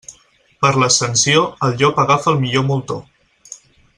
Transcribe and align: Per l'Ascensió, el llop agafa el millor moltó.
Per 0.63 0.71
l'Ascensió, 0.83 1.43
el 1.67 1.77
llop 1.83 2.01
agafa 2.05 2.33
el 2.35 2.41
millor 2.47 2.67
moltó. 2.71 3.01